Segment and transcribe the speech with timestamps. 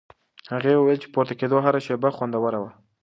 [0.53, 2.71] هغې وویل د پورته کېدو هره شېبه خوندوره وه.